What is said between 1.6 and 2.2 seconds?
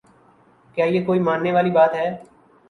بات ہے؟